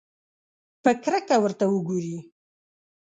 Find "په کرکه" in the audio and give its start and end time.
0.83-1.35